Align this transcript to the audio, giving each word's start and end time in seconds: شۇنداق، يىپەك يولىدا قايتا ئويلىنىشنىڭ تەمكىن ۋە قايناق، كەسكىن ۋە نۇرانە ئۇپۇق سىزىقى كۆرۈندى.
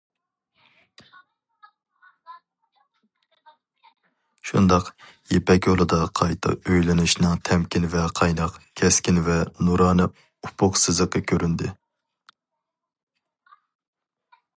شۇنداق، 4.51 4.89
يىپەك 5.35 5.67
يولىدا 5.71 5.99
قايتا 6.21 6.55
ئويلىنىشنىڭ 6.57 7.37
تەمكىن 7.51 7.85
ۋە 7.97 8.07
قايناق، 8.21 8.57
كەسكىن 8.83 9.21
ۋە 9.29 9.37
نۇرانە 9.69 10.11
ئۇپۇق 10.17 10.81
سىزىقى 10.87 11.23
كۆرۈندى. 11.35 11.69